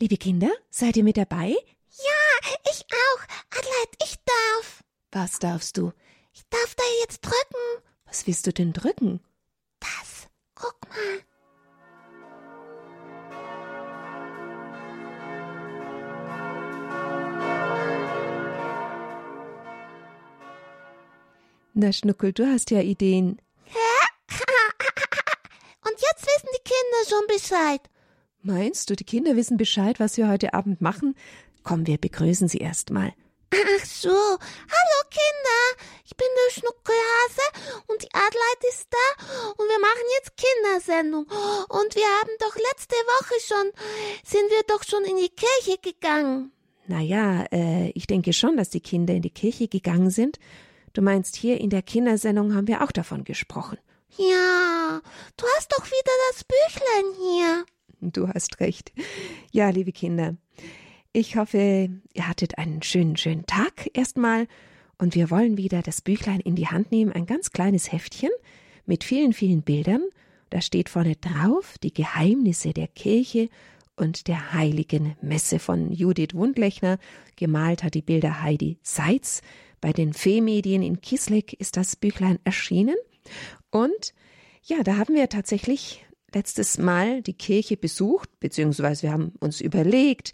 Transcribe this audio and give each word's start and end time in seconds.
Liebe 0.00 0.16
Kinder, 0.16 0.50
seid 0.70 0.96
ihr 0.96 1.02
mit 1.02 1.16
dabei? 1.16 1.48
Ja, 1.48 1.56
ich 2.70 2.84
auch. 2.84 3.20
Adelheid, 3.58 3.88
ich 4.00 4.14
darf. 4.24 4.84
Was 5.10 5.40
darfst 5.40 5.76
du? 5.76 5.92
Ich 6.32 6.42
darf 6.50 6.76
da 6.76 6.84
jetzt 7.02 7.22
drücken. 7.22 7.82
Was 8.06 8.24
willst 8.28 8.46
du 8.46 8.52
denn 8.52 8.72
drücken? 8.72 9.18
Das. 9.80 10.28
Guck 10.54 10.78
mal. 10.88 11.24
Na, 21.74 21.92
Schnuckel, 21.92 22.32
du 22.32 22.46
hast 22.46 22.70
ja 22.70 22.82
Ideen. 22.82 23.42
Und 25.84 26.00
jetzt 26.00 26.24
wissen 26.24 26.48
die 26.54 26.62
Kinder 26.62 27.04
schon 27.08 27.26
Bescheid. 27.26 27.80
Meinst 28.42 28.88
du, 28.88 28.94
die 28.94 29.04
Kinder 29.04 29.34
wissen 29.36 29.56
Bescheid, 29.56 29.98
was 29.98 30.16
wir 30.16 30.28
heute 30.28 30.54
Abend 30.54 30.80
machen? 30.80 31.16
Komm, 31.64 31.86
wir 31.86 31.98
begrüßen 31.98 32.48
sie 32.48 32.58
erst 32.58 32.90
mal. 32.90 33.12
Ach 33.52 33.84
so. 33.84 34.10
Hallo 34.10 34.98
Kinder. 35.10 35.84
Ich 36.04 36.16
bin 36.16 36.26
der 36.46 36.52
Schnuckelhase 36.52 37.82
und 37.88 38.02
die 38.02 38.14
Adelheid 38.14 38.64
ist 38.70 38.86
da 38.90 39.52
und 39.56 39.68
wir 39.68 39.80
machen 39.80 40.04
jetzt 40.18 40.36
Kindersendung. 40.36 41.24
Und 41.68 41.94
wir 41.96 42.06
haben 42.20 42.30
doch 42.38 42.54
letzte 42.70 42.94
Woche 42.94 43.34
schon, 43.40 43.72
sind 44.24 44.50
wir 44.50 44.62
doch 44.68 44.84
schon 44.84 45.04
in 45.04 45.16
die 45.16 45.30
Kirche 45.30 45.78
gegangen. 45.80 46.52
Na 46.86 47.00
ja, 47.00 47.44
äh, 47.52 47.90
ich 47.90 48.06
denke 48.06 48.32
schon, 48.32 48.56
dass 48.56 48.70
die 48.70 48.80
Kinder 48.80 49.14
in 49.14 49.22
die 49.22 49.30
Kirche 49.30 49.68
gegangen 49.68 50.10
sind. 50.10 50.38
Du 50.92 51.02
meinst, 51.02 51.36
hier 51.36 51.60
in 51.60 51.70
der 51.70 51.82
Kindersendung 51.82 52.54
haben 52.54 52.68
wir 52.68 52.82
auch 52.82 52.92
davon 52.92 53.24
gesprochen. 53.24 53.78
Ja, 54.16 55.00
du 55.36 55.46
hast 55.56 55.72
doch 55.72 55.84
wieder 55.84 56.12
das 56.30 56.44
Büchlein 56.44 57.04
hier. 57.18 57.64
Du 58.00 58.28
hast 58.28 58.60
recht. 58.60 58.92
Ja, 59.50 59.70
liebe 59.70 59.92
Kinder, 59.92 60.36
ich 61.12 61.36
hoffe, 61.36 61.90
ihr 62.14 62.28
hattet 62.28 62.58
einen 62.58 62.82
schönen, 62.82 63.16
schönen 63.16 63.46
Tag 63.46 63.90
erstmal 63.94 64.46
und 64.98 65.14
wir 65.14 65.30
wollen 65.30 65.56
wieder 65.56 65.82
das 65.82 66.00
Büchlein 66.00 66.40
in 66.40 66.54
die 66.54 66.68
Hand 66.68 66.92
nehmen, 66.92 67.12
ein 67.12 67.26
ganz 67.26 67.50
kleines 67.50 67.90
Heftchen 67.90 68.30
mit 68.86 69.04
vielen, 69.04 69.32
vielen 69.32 69.62
Bildern. 69.62 70.02
Da 70.50 70.60
steht 70.60 70.88
vorne 70.88 71.16
drauf 71.16 71.76
die 71.82 71.92
Geheimnisse 71.92 72.72
der 72.72 72.88
Kirche 72.88 73.48
und 73.96 74.28
der 74.28 74.52
heiligen 74.52 75.16
Messe 75.20 75.58
von 75.58 75.92
Judith 75.92 76.34
Wundlechner. 76.34 76.98
Gemalt 77.36 77.82
hat 77.82 77.94
die 77.94 78.02
Bilder 78.02 78.42
Heidi 78.42 78.78
Seitz. 78.82 79.42
Bei 79.80 79.92
den 79.92 80.12
Fee-Medien 80.12 80.82
in 80.82 81.00
Kisleck 81.00 81.52
ist 81.54 81.76
das 81.76 81.96
Büchlein 81.96 82.38
erschienen. 82.44 82.96
Und 83.70 84.14
ja, 84.62 84.82
da 84.82 84.96
haben 84.96 85.14
wir 85.14 85.28
tatsächlich 85.28 86.04
letztes 86.34 86.78
Mal 86.78 87.22
die 87.22 87.34
Kirche 87.34 87.76
besucht, 87.76 88.28
beziehungsweise 88.40 89.04
wir 89.04 89.12
haben 89.12 89.32
uns 89.40 89.60
überlegt, 89.60 90.32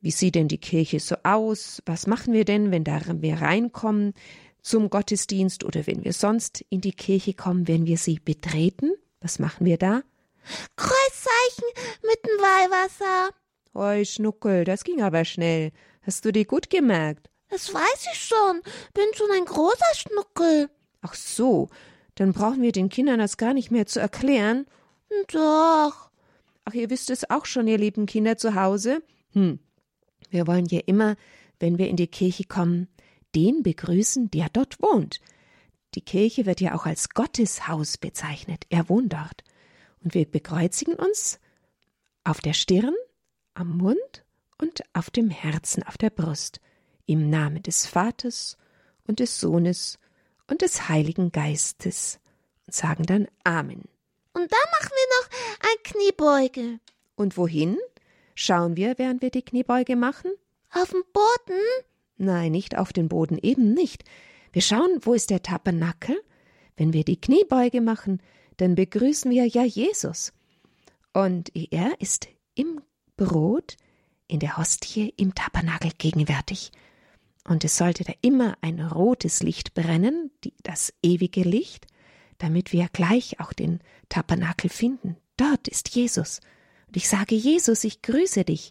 wie 0.00 0.10
sieht 0.10 0.34
denn 0.34 0.48
die 0.48 0.58
Kirche 0.58 1.00
so 1.00 1.16
aus? 1.22 1.82
Was 1.86 2.06
machen 2.06 2.34
wir 2.34 2.44
denn, 2.44 2.70
wenn 2.70 2.84
da 2.84 3.00
wir 3.06 3.40
reinkommen 3.40 4.12
zum 4.60 4.90
Gottesdienst 4.90 5.64
oder 5.64 5.86
wenn 5.86 6.04
wir 6.04 6.12
sonst 6.12 6.64
in 6.68 6.80
die 6.80 6.92
Kirche 6.92 7.34
kommen, 7.34 7.68
wenn 7.68 7.86
wir 7.86 7.96
sie 7.96 8.20
betreten? 8.22 8.92
Was 9.20 9.38
machen 9.38 9.64
wir 9.64 9.78
da? 9.78 10.02
Kreuzzeichen 10.76 11.68
mit 12.02 12.18
dem 12.26 12.38
Weihwasser. 12.38 13.30
Oi, 13.74 14.04
Schnuckel, 14.04 14.64
das 14.64 14.84
ging 14.84 15.02
aber 15.02 15.24
schnell. 15.24 15.72
Hast 16.02 16.24
du 16.24 16.32
dir 16.32 16.44
gut 16.44 16.70
gemerkt? 16.70 17.30
Das 17.48 17.72
weiß 17.72 18.06
ich 18.12 18.20
schon. 18.20 18.60
Bin 18.92 19.06
schon 19.14 19.30
ein 19.30 19.44
großer 19.44 19.94
Schnuckel. 19.94 20.68
Ach 21.00 21.14
so, 21.14 21.70
dann 22.14 22.32
brauchen 22.32 22.62
wir 22.62 22.72
den 22.72 22.88
Kindern 22.88 23.18
das 23.18 23.36
gar 23.36 23.54
nicht 23.54 23.70
mehr 23.70 23.86
zu 23.86 24.00
erklären. 24.00 24.66
Doch. 25.28 26.10
Ach, 26.64 26.74
ihr 26.74 26.90
wisst 26.90 27.10
es 27.10 27.28
auch 27.30 27.44
schon, 27.44 27.66
ihr 27.66 27.78
lieben 27.78 28.06
Kinder 28.06 28.36
zu 28.36 28.54
Hause? 28.54 29.02
Hm. 29.32 29.58
Wir 30.30 30.46
wollen 30.46 30.66
ja 30.66 30.80
immer, 30.86 31.16
wenn 31.60 31.78
wir 31.78 31.88
in 31.88 31.96
die 31.96 32.06
Kirche 32.06 32.44
kommen, 32.44 32.88
den 33.34 33.62
begrüßen, 33.62 34.30
der 34.30 34.48
dort 34.52 34.80
wohnt. 34.80 35.20
Die 35.94 36.00
Kirche 36.00 36.46
wird 36.46 36.60
ja 36.60 36.74
auch 36.74 36.86
als 36.86 37.10
Gotteshaus 37.10 37.98
bezeichnet. 37.98 38.64
Er 38.68 38.88
wohnt 38.88 39.12
dort. 39.12 39.44
Und 40.02 40.14
wir 40.14 40.30
bekreuzigen 40.30 40.94
uns 40.94 41.38
auf 42.24 42.40
der 42.40 42.52
Stirn, 42.52 42.94
am 43.54 43.76
Mund 43.76 44.24
und 44.58 44.82
auf 44.92 45.10
dem 45.10 45.30
Herzen, 45.30 45.82
auf 45.82 45.96
der 45.96 46.10
Brust, 46.10 46.60
im 47.06 47.30
Namen 47.30 47.62
des 47.62 47.86
Vaters 47.86 48.56
und 49.06 49.20
des 49.20 49.38
Sohnes 49.38 49.98
und 50.48 50.62
des 50.62 50.88
Heiligen 50.88 51.32
Geistes 51.32 52.18
und 52.66 52.74
sagen 52.74 53.04
dann 53.04 53.28
Amen. 53.44 53.84
Und 54.34 54.52
dann 54.52 54.70
machen 54.80 54.90
wir 54.90 55.06
noch 55.18 55.70
ein 55.70 55.82
Kniebeuge. 55.84 56.80
Und 57.16 57.36
wohin? 57.36 57.78
Schauen 58.34 58.76
wir, 58.76 58.94
während 58.98 59.22
wir 59.22 59.30
die 59.30 59.44
Kniebeuge 59.44 59.96
machen? 59.96 60.32
Auf 60.72 60.90
den 60.90 61.02
Boden? 61.12 61.60
Nein, 62.16 62.52
nicht 62.52 62.76
auf 62.76 62.92
den 62.92 63.08
Boden, 63.08 63.38
eben 63.40 63.72
nicht. 63.74 64.04
Wir 64.52 64.62
schauen, 64.62 64.98
wo 65.00 65.14
ist 65.14 65.30
der 65.30 65.42
Tabernakel? 65.42 66.20
Wenn 66.76 66.92
wir 66.92 67.04
die 67.04 67.20
Kniebeuge 67.20 67.80
machen, 67.80 68.20
dann 68.56 68.74
begrüßen 68.74 69.30
wir 69.30 69.46
ja 69.46 69.64
Jesus. 69.64 70.32
Und 71.12 71.52
er 71.54 72.00
ist 72.00 72.28
im 72.54 72.80
Brot, 73.16 73.76
in 74.26 74.40
der 74.40 74.56
Hostie, 74.56 75.14
im 75.16 75.34
Tabernakel 75.34 75.92
gegenwärtig. 75.96 76.72
Und 77.46 77.62
es 77.62 77.76
sollte 77.76 78.04
da 78.04 78.12
immer 78.20 78.56
ein 78.62 78.80
rotes 78.80 79.42
Licht 79.42 79.74
brennen, 79.74 80.30
die, 80.42 80.54
das 80.62 80.92
ewige 81.02 81.42
Licht, 81.42 81.86
damit 82.38 82.72
wir 82.72 82.88
gleich 82.92 83.40
auch 83.40 83.52
den 83.52 83.80
Tabernakel 84.08 84.70
finden. 84.70 85.16
Dort 85.36 85.68
ist 85.68 85.90
Jesus. 85.90 86.40
Und 86.86 86.96
ich 86.96 87.08
sage, 87.08 87.34
Jesus, 87.34 87.84
ich 87.84 88.02
grüße 88.02 88.44
dich, 88.44 88.70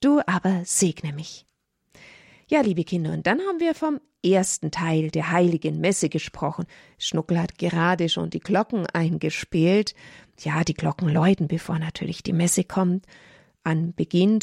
du 0.00 0.20
aber 0.26 0.62
segne 0.64 1.12
mich. 1.12 1.46
Ja, 2.46 2.60
liebe 2.60 2.84
Kinder, 2.84 3.12
und 3.12 3.26
dann 3.26 3.40
haben 3.40 3.58
wir 3.58 3.74
vom 3.74 4.00
ersten 4.24 4.70
Teil 4.70 5.10
der 5.10 5.30
heiligen 5.30 5.80
Messe 5.80 6.08
gesprochen. 6.08 6.66
Schnuckel 6.98 7.40
hat 7.40 7.58
gerade 7.58 8.08
schon 8.08 8.30
die 8.30 8.40
Glocken 8.40 8.86
eingespielt. 8.86 9.94
Ja, 10.40 10.64
die 10.64 10.74
Glocken 10.74 11.08
läuten, 11.08 11.48
bevor 11.48 11.78
natürlich 11.78 12.22
die 12.22 12.32
Messe 12.32 12.64
kommt, 12.64 13.06
an 13.62 13.94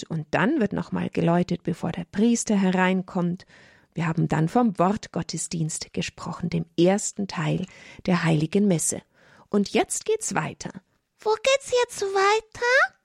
und 0.09 0.27
dann 0.31 0.59
wird 0.59 0.73
nochmal 0.73 1.09
geläutet, 1.09 1.61
bevor 1.63 1.91
der 1.91 2.05
Priester 2.05 2.55
hereinkommt. 2.59 3.45
Wir 3.93 4.07
haben 4.07 4.27
dann 4.27 4.47
vom 4.47 4.77
Wortgottesdienst 4.79 5.93
gesprochen, 5.93 6.49
dem 6.49 6.65
ersten 6.79 7.27
Teil 7.27 7.65
der 8.05 8.23
heiligen 8.23 8.67
Messe. 8.67 9.01
Und 9.49 9.73
jetzt 9.73 10.05
geht's 10.05 10.33
weiter. 10.33 10.71
Wo 11.19 11.31
geht's 11.43 11.71
jetzt 11.83 12.01
weiter? 12.01 12.95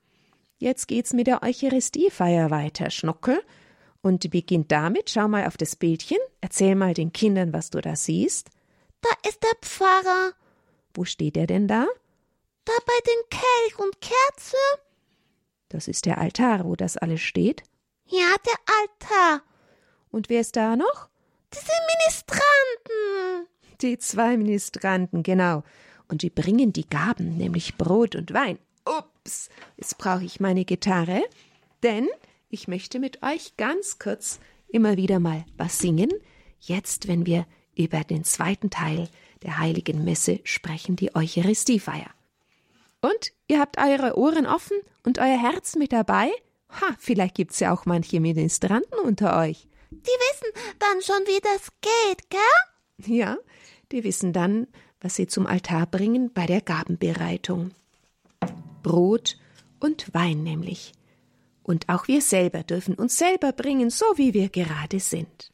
Jetzt 0.58 0.86
geht's 0.88 1.12
mit 1.12 1.26
der 1.26 1.42
Eucharistiefeier 1.42 2.50
weiter, 2.50 2.90
Schnuckel. 2.90 3.42
Und 4.00 4.22
die 4.22 4.28
beginnt 4.28 4.70
damit, 4.70 5.10
schau 5.10 5.26
mal 5.26 5.46
auf 5.46 5.56
das 5.56 5.74
Bildchen, 5.74 6.18
erzähl 6.40 6.76
mal 6.76 6.94
den 6.94 7.12
Kindern, 7.12 7.52
was 7.52 7.70
du 7.70 7.80
da 7.80 7.96
siehst. 7.96 8.50
Da 9.00 9.10
ist 9.28 9.42
der 9.42 9.54
Pfarrer. 9.60 10.32
Wo 10.94 11.04
steht 11.04 11.36
er 11.36 11.46
denn 11.46 11.66
da? 11.68 11.86
Da 12.64 12.72
bei 12.86 12.98
den 13.06 13.30
Kelch 13.30 13.78
und 13.78 14.00
Kerze. 14.00 14.56
Das 15.68 15.88
ist 15.88 16.06
der 16.06 16.18
Altar, 16.18 16.64
wo 16.64 16.76
das 16.76 16.96
alles 16.96 17.20
steht. 17.20 17.64
Ja, 18.06 18.34
der 18.46 18.58
Altar. 18.80 19.42
Und 20.16 20.30
wer 20.30 20.40
ist 20.40 20.56
da 20.56 20.76
noch? 20.76 21.10
Diese 21.52 21.72
Ministranten. 21.94 23.48
Die 23.82 23.98
zwei 23.98 24.38
Ministranten, 24.38 25.22
genau. 25.22 25.62
Und 26.08 26.22
die 26.22 26.30
bringen 26.30 26.72
die 26.72 26.88
Gaben, 26.88 27.36
nämlich 27.36 27.76
Brot 27.76 28.16
und 28.16 28.32
Wein. 28.32 28.58
Ups, 28.86 29.50
jetzt 29.76 29.98
brauche 29.98 30.24
ich 30.24 30.40
meine 30.40 30.64
Gitarre, 30.64 31.22
denn 31.82 32.08
ich 32.48 32.66
möchte 32.66 32.98
mit 32.98 33.22
euch 33.22 33.58
ganz 33.58 33.98
kurz 33.98 34.40
immer 34.68 34.96
wieder 34.96 35.20
mal 35.20 35.44
was 35.58 35.80
singen. 35.80 36.10
Jetzt, 36.60 37.08
wenn 37.08 37.26
wir 37.26 37.46
über 37.76 38.00
den 38.00 38.24
zweiten 38.24 38.70
Teil 38.70 39.10
der 39.42 39.58
heiligen 39.58 40.02
Messe 40.02 40.40
sprechen, 40.44 40.96
die 40.96 41.14
Eucharistiefeier. 41.14 42.08
Und 43.02 43.34
ihr 43.48 43.60
habt 43.60 43.76
eure 43.76 44.16
Ohren 44.16 44.46
offen 44.46 44.78
und 45.04 45.18
euer 45.18 45.38
Herz 45.38 45.76
mit 45.76 45.92
dabei? 45.92 46.30
Ha, 46.70 46.96
vielleicht 46.98 47.34
gibt's 47.34 47.60
ja 47.60 47.74
auch 47.74 47.84
manche 47.84 48.18
Ministranten 48.18 48.98
unter 49.04 49.38
euch. 49.38 49.68
Die 50.02 50.08
wissen 50.08 50.52
dann 50.78 51.02
schon, 51.02 51.26
wie 51.26 51.40
das 51.40 51.68
geht, 51.80 52.30
gell? 52.30 53.16
Ja, 53.16 53.38
die 53.92 54.04
wissen 54.04 54.32
dann, 54.32 54.66
was 55.00 55.14
sie 55.14 55.26
zum 55.26 55.46
Altar 55.46 55.86
bringen 55.86 56.32
bei 56.32 56.46
der 56.46 56.60
Gabenbereitung. 56.60 57.72
Brot 58.82 59.38
und 59.80 60.12
Wein 60.14 60.42
nämlich. 60.42 60.92
Und 61.62 61.88
auch 61.88 62.08
wir 62.08 62.22
selber 62.22 62.62
dürfen 62.62 62.94
uns 62.94 63.16
selber 63.16 63.52
bringen, 63.52 63.90
so 63.90 64.06
wie 64.16 64.34
wir 64.34 64.48
gerade 64.48 65.00
sind. 65.00 65.52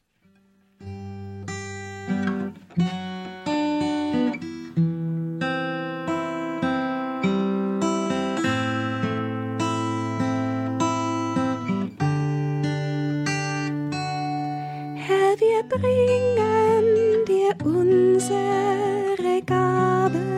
Bringen 15.82 17.24
dir 17.26 17.54
unsere 17.64 19.42
Gaben. 19.44 20.28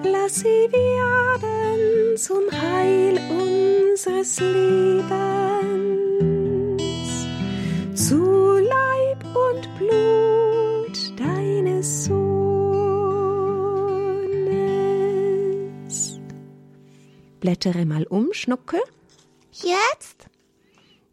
Lass 0.02 0.34
sie 0.40 0.68
werden 0.72 2.16
zum 2.16 2.44
Heil 2.50 3.20
unseres 3.30 4.40
Lebens, 4.40 5.43
Blättere 17.44 17.84
mal 17.84 18.04
um, 18.04 18.32
Schnucke. 18.32 18.80
Jetzt? 19.52 20.30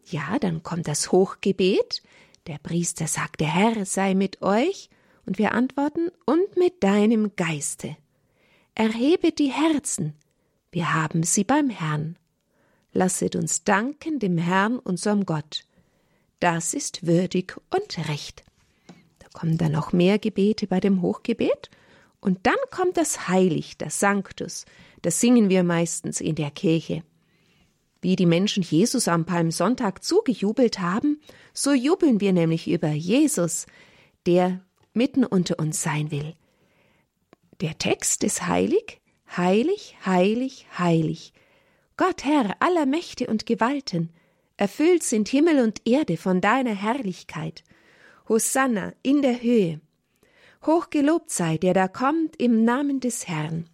Ja, 0.06 0.38
dann 0.38 0.62
kommt 0.62 0.88
das 0.88 1.12
Hochgebet. 1.12 2.02
Der 2.46 2.56
Priester 2.56 3.06
sagt, 3.06 3.40
der 3.40 3.52
Herr 3.52 3.84
sei 3.84 4.14
mit 4.14 4.40
euch, 4.40 4.88
und 5.26 5.36
wir 5.36 5.52
antworten, 5.52 6.08
und 6.24 6.56
mit 6.56 6.82
deinem 6.82 7.36
Geiste. 7.36 7.98
Erhebe 8.74 9.32
die 9.32 9.52
Herzen, 9.52 10.14
wir 10.70 10.94
haben 10.94 11.22
sie 11.22 11.44
beim 11.44 11.68
Herrn. 11.68 12.16
Lasset 12.94 13.36
uns 13.36 13.64
danken 13.64 14.18
dem 14.18 14.38
Herrn, 14.38 14.78
unserem 14.78 15.26
Gott. 15.26 15.66
Das 16.40 16.72
ist 16.72 17.06
würdig 17.06 17.56
und 17.68 18.08
recht. 18.08 18.42
Da 19.18 19.26
kommen 19.34 19.58
dann 19.58 19.72
noch 19.72 19.92
mehr 19.92 20.18
Gebete 20.18 20.66
bei 20.66 20.80
dem 20.80 21.02
Hochgebet, 21.02 21.68
und 22.20 22.46
dann 22.46 22.54
kommt 22.70 22.96
das 22.96 23.28
Heilig, 23.28 23.76
das 23.76 24.00
Sanctus, 24.00 24.64
das 25.02 25.20
singen 25.20 25.48
wir 25.48 25.62
meistens 25.62 26.20
in 26.20 26.34
der 26.34 26.50
Kirche. 26.50 27.02
Wie 28.00 28.16
die 28.16 28.26
Menschen 28.26 28.62
Jesus 28.62 29.06
am 29.06 29.26
Palmsonntag 29.26 30.02
zugejubelt 30.02 30.80
haben, 30.80 31.20
so 31.52 31.72
jubeln 31.72 32.20
wir 32.20 32.32
nämlich 32.32 32.68
über 32.68 32.90
Jesus, 32.90 33.66
der 34.26 34.60
mitten 34.92 35.24
unter 35.24 35.58
uns 35.58 35.82
sein 35.82 36.10
will. 36.10 36.34
Der 37.60 37.78
Text 37.78 38.24
ist 38.24 38.46
heilig, 38.46 39.00
heilig, 39.36 39.96
heilig, 40.04 40.66
heilig. 40.76 41.32
Gott 41.96 42.24
Herr 42.24 42.56
aller 42.60 42.86
Mächte 42.86 43.28
und 43.28 43.46
Gewalten, 43.46 44.10
erfüllt 44.56 45.02
sind 45.02 45.28
Himmel 45.28 45.62
und 45.62 45.82
Erde 45.86 46.16
von 46.16 46.40
deiner 46.40 46.74
Herrlichkeit. 46.74 47.62
Hosanna 48.28 48.92
in 49.02 49.22
der 49.22 49.42
Höhe. 49.42 49.80
Hochgelobt 50.64 51.30
sei, 51.30 51.58
der 51.58 51.74
da 51.74 51.88
kommt 51.88 52.40
im 52.40 52.64
Namen 52.64 53.00
des 53.00 53.28
Herrn. 53.28 53.68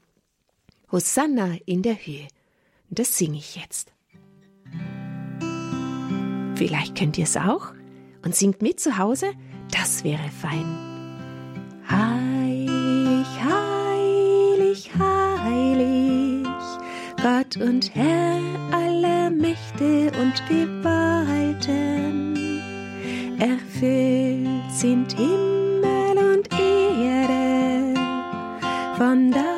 Hosanna 0.90 1.56
in 1.66 1.82
der 1.82 1.94
Höhe. 1.94 2.28
Das 2.90 3.16
singe 3.18 3.36
ich 3.38 3.56
jetzt. 3.56 3.92
Vielleicht 6.54 6.96
könnt 6.96 7.18
ihr 7.18 7.24
es 7.24 7.36
auch 7.36 7.72
und 8.24 8.34
singt 8.34 8.62
mit 8.62 8.80
zu 8.80 8.98
Hause, 8.98 9.32
das 9.70 10.02
wäre 10.02 10.30
fein. 10.40 10.66
Heilig, 11.88 13.26
heilig, 13.44 14.90
heilig, 14.98 16.46
Gott 17.22 17.56
und 17.62 17.94
Herr 17.94 18.40
aller 18.72 19.30
Mächte 19.30 20.10
und 20.20 20.42
Gewalten. 20.48 22.36
Erfüllt 23.38 24.72
sind 24.72 25.12
Himmel 25.12 26.34
und 26.34 26.48
Erde 26.52 27.94
von 28.96 29.30
deiner 29.30 29.57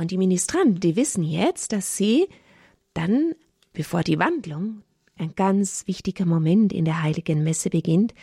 und 0.00 0.10
die 0.10 0.18
Ministranten, 0.18 0.80
die 0.80 0.96
wissen 0.96 1.22
jetzt, 1.22 1.72
dass 1.72 1.96
sie 1.96 2.26
dann, 2.94 3.34
bevor 3.74 4.02
die 4.02 4.18
Wandlung, 4.18 4.82
ein 5.16 5.34
ganz 5.34 5.86
wichtiger 5.86 6.24
Moment 6.24 6.72
in 6.72 6.86
der 6.86 7.02
heiligen 7.02 7.44
Messe 7.44 7.68
beginnt, 7.68 8.14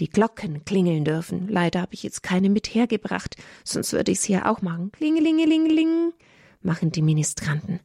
die 0.00 0.08
Glocken 0.08 0.64
klingeln 0.64 1.04
dürfen. 1.04 1.46
Leider 1.48 1.80
habe 1.80 1.94
ich 1.94 2.02
jetzt 2.02 2.24
keine 2.24 2.50
mit 2.50 2.74
hergebracht, 2.74 3.36
sonst 3.62 3.92
würde 3.92 4.10
ich 4.10 4.18
es 4.18 4.24
hier 4.24 4.50
auch 4.50 4.62
machen. 4.62 4.90
Klingelingelingeling, 4.90 6.12
machen 6.60 6.90
die 6.90 7.02
Ministranten. 7.02 7.78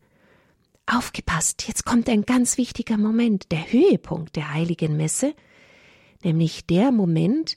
Aufgepasst, 0.87 1.67
jetzt 1.67 1.85
kommt 1.85 2.09
ein 2.09 2.23
ganz 2.23 2.57
wichtiger 2.57 2.97
Moment, 2.97 3.51
der 3.51 3.71
Höhepunkt 3.71 4.35
der 4.35 4.53
heiligen 4.53 4.97
Messe, 4.97 5.35
nämlich 6.23 6.65
der 6.65 6.91
Moment, 6.91 7.55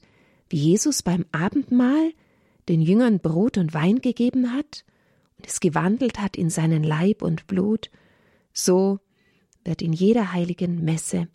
wie 0.51 0.59
Jesus 0.59 1.03
beim 1.03 1.25
Abendmahl 1.33 2.13
den 2.69 2.83
Jüngern 2.83 3.21
Brot 3.21 3.57
und 3.57 3.73
Wein 3.73 4.03
gegeben 4.03 4.53
hat 4.53 4.85
und 5.41 5.47
es 5.47 5.61
gewandelt 5.61 6.21
hat 6.21 6.37
in 6.37 6.51
seinen 6.51 6.85
Leib 6.85 7.23
und 7.23 7.47
Blut, 7.47 7.91
so 8.53 8.99
wird 9.65 9.81
in 9.81 9.95
jeder 9.95 10.35
heiligen 10.35 10.85
Messe 10.85 11.29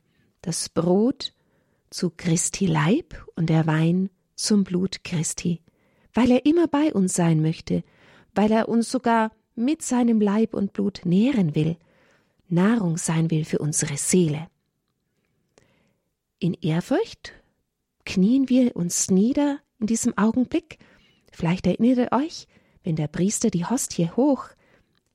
das 0.44 0.70
Brot 0.70 1.34
zu 1.90 2.12
Christi 2.16 2.68
Leib 2.68 3.26
und 3.36 3.50
der 3.50 3.66
Wein 3.66 4.12
zum 4.36 4.64
Blut 4.64 5.04
Christi, 5.04 5.64
weil 6.14 6.30
er 6.30 6.46
immer 6.46 6.68
bei 6.68 6.94
uns 6.94 7.16
sein 7.16 7.42
möchte, 7.42 7.84
weil 8.36 8.52
er 8.52 8.70
uns 8.70 8.92
sogar 8.92 9.32
mit 9.56 9.82
seinem 9.82 10.22
Leib 10.22 10.54
und 10.54 10.72
Blut 10.72 11.02
nähren 11.04 11.56
will, 11.56 11.76
Nahrung 12.48 12.98
sein 12.98 13.32
will 13.32 13.44
für 13.44 13.58
unsere 13.58 13.98
Seele. 13.98 14.50
In 16.38 16.54
Ehrfurcht 16.54 17.34
knien 18.06 18.50
wir 18.50 18.76
uns 18.76 19.10
nieder 19.10 19.62
in 19.80 19.88
diesem 19.88 20.16
Augenblick. 20.16 20.78
Vielleicht 21.32 21.66
erinnert 21.66 21.98
ihr 21.98 22.12
euch, 22.12 22.48
wenn 22.86 22.96
der 22.96 23.08
Priester 23.08 23.50
die 23.50 23.66
Hostie 23.66 24.12
hoch 24.12 24.48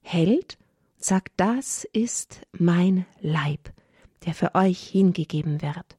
hält 0.03 0.59
und 0.97 1.05
sagt, 1.05 1.33
das 1.37 1.85
ist 1.93 2.41
mein 2.53 3.07
Leib, 3.21 3.73
der 4.27 4.35
für 4.35 4.55
euch 4.57 4.83
hingegeben 4.83 5.63
wird. 5.63 5.97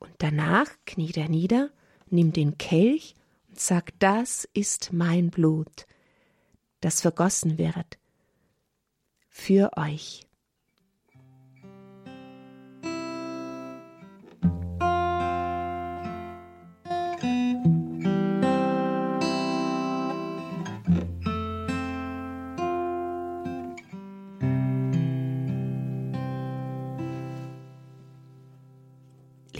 Und 0.00 0.12
danach 0.18 0.68
kniet 0.86 1.16
er 1.16 1.28
nieder, 1.28 1.70
nimmt 2.08 2.36
den 2.36 2.58
Kelch 2.58 3.14
und 3.48 3.60
sagt, 3.60 3.94
das 4.00 4.48
ist 4.52 4.92
mein 4.92 5.30
Blut, 5.30 5.86
das 6.80 7.00
vergossen 7.00 7.56
wird 7.56 7.98
für 9.28 9.70
euch. 9.76 10.26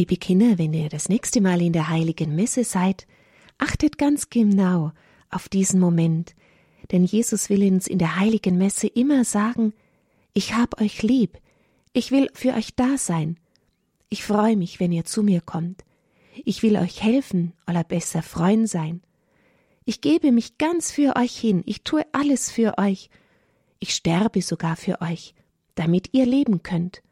Liebe 0.01 0.17
Kinder, 0.17 0.57
wenn 0.57 0.73
ihr 0.73 0.89
das 0.89 1.11
nächste 1.11 1.43
Mal 1.43 1.61
in 1.61 1.75
der 1.75 1.91
heiligen 1.91 2.35
Messe 2.35 2.65
seid, 2.65 3.07
achtet 3.59 3.99
ganz 3.99 4.31
genau 4.31 4.93
auf 5.29 5.51
diesen 5.51 5.79
Moment, 5.79 6.35
denn 6.91 7.05
Jesus 7.05 7.51
will 7.51 7.71
uns 7.71 7.87
in 7.87 7.99
der 7.99 8.19
heiligen 8.19 8.57
Messe 8.57 8.87
immer 8.87 9.27
sagen, 9.27 9.75
ich 10.33 10.55
hab 10.55 10.81
euch 10.81 11.03
lieb, 11.03 11.37
ich 11.93 12.13
will 12.13 12.31
für 12.33 12.55
euch 12.55 12.75
da 12.75 12.97
sein, 12.97 13.37
ich 14.09 14.25
freue 14.25 14.57
mich, 14.57 14.81
wenn 14.81 14.91
ihr 14.91 15.05
zu 15.05 15.23
mir 15.23 15.43
kommt, 15.43 15.85
ich 16.47 16.63
will 16.63 16.79
euch 16.79 17.03
helfen 17.03 17.53
oder 17.69 17.85
besser 17.85 18.23
Freund 18.23 18.71
sein, 18.71 19.03
ich 19.85 20.01
gebe 20.01 20.33
mich 20.33 20.57
ganz 20.57 20.91
für 20.91 21.15
euch 21.17 21.37
hin, 21.37 21.63
ich 21.67 21.83
tue 21.83 22.07
alles 22.13 22.51
für 22.51 22.79
euch, 22.79 23.11
ich 23.81 23.95
sterbe 23.95 24.41
sogar 24.41 24.77
für 24.77 25.03
euch, 25.03 25.35
damit 25.75 26.15
ihr 26.15 26.25
leben 26.25 26.63
könnt, 26.63 27.03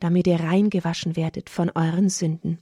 damit 0.00 0.26
ihr 0.26 0.40
reingewaschen 0.40 1.16
werdet 1.16 1.50
von 1.50 1.70
euren 1.74 2.08
Sünden. 2.08 2.58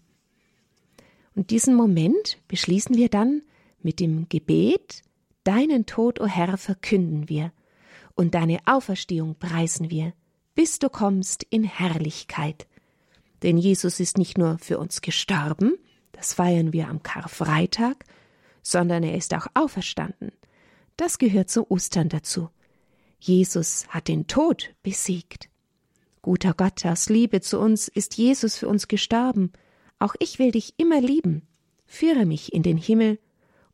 Und 1.34 1.50
diesen 1.50 1.74
Moment 1.74 2.38
beschließen 2.48 2.96
wir 2.96 3.08
dann 3.08 3.42
mit 3.80 4.00
dem 4.00 4.28
Gebet, 4.28 5.02
Deinen 5.44 5.86
Tod, 5.86 6.20
o 6.20 6.26
Herr, 6.26 6.56
verkünden 6.56 7.28
wir, 7.28 7.52
und 8.14 8.34
deine 8.34 8.60
Auferstehung 8.66 9.36
preisen 9.38 9.90
wir, 9.90 10.12
bis 10.54 10.78
du 10.78 10.88
kommst 10.88 11.44
in 11.50 11.64
Herrlichkeit. 11.64 12.68
Denn 13.42 13.58
Jesus 13.58 13.98
ist 13.98 14.18
nicht 14.18 14.38
nur 14.38 14.58
für 14.58 14.78
uns 14.78 15.00
gestorben, 15.00 15.74
das 16.12 16.34
feiern 16.34 16.72
wir 16.72 16.88
am 16.88 17.02
Karfreitag, 17.02 18.04
sondern 18.62 19.02
er 19.02 19.16
ist 19.16 19.34
auch 19.34 19.48
auferstanden. 19.54 20.30
Das 20.96 21.18
gehört 21.18 21.50
zu 21.50 21.68
Ostern 21.70 22.08
dazu. 22.08 22.50
Jesus 23.18 23.88
hat 23.88 24.06
den 24.06 24.28
Tod 24.28 24.74
besiegt. 24.82 25.48
Guter 26.22 26.54
Gott, 26.54 26.86
aus 26.86 27.08
Liebe 27.08 27.40
zu 27.40 27.58
uns 27.58 27.88
ist 27.88 28.16
Jesus 28.16 28.56
für 28.56 28.68
uns 28.68 28.86
gestorben. 28.86 29.52
Auch 29.98 30.14
ich 30.20 30.38
will 30.38 30.52
dich 30.52 30.74
immer 30.76 31.00
lieben. 31.00 31.42
Führe 31.84 32.26
mich 32.26 32.52
in 32.52 32.62
den 32.62 32.76
Himmel 32.76 33.18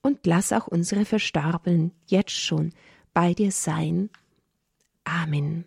und 0.00 0.26
lass 0.26 0.52
auch 0.52 0.66
unsere 0.66 1.04
Verstorbenen 1.04 1.92
jetzt 2.06 2.32
schon 2.32 2.72
bei 3.12 3.34
dir 3.34 3.52
sein. 3.52 4.08
Amen. 5.04 5.64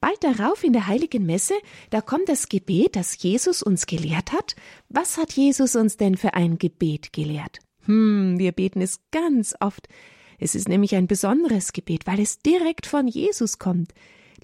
Bald 0.00 0.22
darauf 0.22 0.64
in 0.64 0.72
der 0.72 0.86
heiligen 0.86 1.26
Messe, 1.26 1.54
da 1.90 2.00
kommt 2.00 2.28
das 2.28 2.48
Gebet, 2.48 2.96
das 2.96 3.20
Jesus 3.22 3.62
uns 3.62 3.86
gelehrt 3.86 4.32
hat. 4.32 4.56
Was 4.88 5.18
hat 5.18 5.32
Jesus 5.32 5.76
uns 5.76 5.96
denn 5.96 6.16
für 6.16 6.34
ein 6.34 6.58
Gebet 6.58 7.12
gelehrt? 7.12 7.58
Hm, 7.86 8.38
wir 8.38 8.52
beten 8.52 8.80
es 8.80 9.00
ganz 9.10 9.54
oft. 9.60 9.88
Es 10.38 10.54
ist 10.54 10.68
nämlich 10.68 10.94
ein 10.94 11.06
besonderes 11.06 11.72
Gebet, 11.72 12.06
weil 12.06 12.20
es 12.20 12.38
direkt 12.38 12.86
von 12.86 13.08
Jesus 13.08 13.58
kommt. 13.58 13.92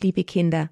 Liebe 0.03 0.25
Kinder, 0.25 0.69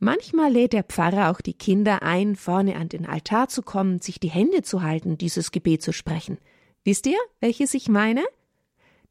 manchmal 0.00 0.52
lädt 0.52 0.72
der 0.72 0.82
Pfarrer 0.82 1.30
auch 1.30 1.40
die 1.40 1.54
Kinder 1.54 2.02
ein, 2.02 2.34
vorne 2.34 2.76
an 2.76 2.88
den 2.88 3.06
Altar 3.06 3.48
zu 3.48 3.62
kommen, 3.62 4.00
sich 4.00 4.18
die 4.18 4.30
Hände 4.30 4.62
zu 4.62 4.82
halten, 4.82 5.16
dieses 5.16 5.52
Gebet 5.52 5.82
zu 5.82 5.92
sprechen. 5.92 6.38
Wisst 6.82 7.06
ihr, 7.06 7.18
welches 7.38 7.74
ich 7.74 7.88
meine? 7.88 8.24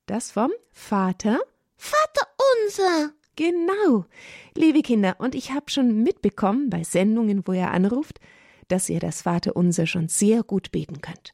Das 0.05 0.31
vom 0.31 0.51
Vater? 0.71 1.39
Vater 1.77 2.27
unser! 2.65 3.13
Genau. 3.35 4.05
Liebe 4.53 4.81
Kinder, 4.81 5.15
und 5.19 5.33
ich 5.33 5.51
habe 5.51 5.71
schon 5.71 6.03
mitbekommen 6.03 6.69
bei 6.69 6.83
Sendungen, 6.83 7.47
wo 7.47 7.53
ihr 7.53 7.71
anruft, 7.71 8.19
dass 8.67 8.89
ihr 8.89 8.99
das 8.99 9.21
Vater 9.21 9.55
unser 9.55 9.87
schon 9.87 10.09
sehr 10.09 10.43
gut 10.43 10.71
beten 10.71 10.99
könnt. 10.99 11.33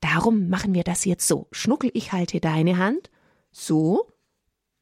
Darum 0.00 0.50
machen 0.50 0.74
wir 0.74 0.84
das 0.84 1.06
jetzt 1.06 1.26
so. 1.26 1.48
Schnuckel, 1.50 1.90
ich 1.94 2.12
halte 2.12 2.40
deine 2.40 2.76
Hand. 2.76 3.10
So. 3.50 4.08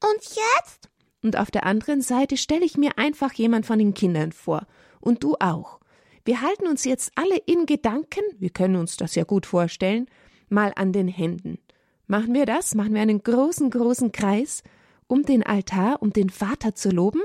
Und 0.02 0.24
jetzt? 0.24 0.90
Und 1.26 1.36
auf 1.36 1.50
der 1.50 1.66
anderen 1.66 2.02
Seite 2.02 2.36
stelle 2.36 2.64
ich 2.64 2.76
mir 2.76 2.98
einfach 2.98 3.32
jemand 3.32 3.66
von 3.66 3.80
den 3.80 3.94
Kindern 3.94 4.30
vor. 4.30 4.64
Und 5.00 5.24
du 5.24 5.34
auch. 5.40 5.80
Wir 6.24 6.40
halten 6.40 6.68
uns 6.68 6.84
jetzt 6.84 7.10
alle 7.16 7.36
in 7.36 7.66
Gedanken, 7.66 8.22
wir 8.38 8.50
können 8.50 8.76
uns 8.76 8.96
das 8.96 9.16
ja 9.16 9.24
gut 9.24 9.44
vorstellen, 9.44 10.06
mal 10.48 10.72
an 10.76 10.92
den 10.92 11.08
Händen. 11.08 11.58
Machen 12.06 12.32
wir 12.32 12.46
das? 12.46 12.76
Machen 12.76 12.94
wir 12.94 13.02
einen 13.02 13.24
großen, 13.24 13.70
großen 13.70 14.12
Kreis 14.12 14.62
um 15.08 15.24
den 15.24 15.42
Altar, 15.42 16.00
um 16.00 16.12
den 16.12 16.30
Vater 16.30 16.76
zu 16.76 16.90
loben, 16.90 17.22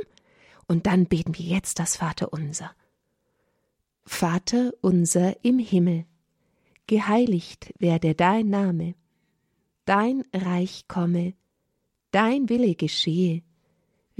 und 0.67 0.87
dann 0.87 1.05
beten 1.05 1.37
wir 1.37 1.45
jetzt 1.45 1.77
das 1.77 1.97
Vaterunser. 1.97 2.71
Vater 4.03 4.71
unser 4.81 5.45
im 5.45 5.59
Himmel, 5.59 6.05
geheiligt 6.87 7.71
werde 7.77 8.15
dein 8.15 8.49
Name, 8.49 8.95
dein 9.85 10.23
Reich 10.33 10.85
komme, 10.87 11.35
dein 12.09 12.49
Wille 12.49 12.73
geschehe, 12.73 13.43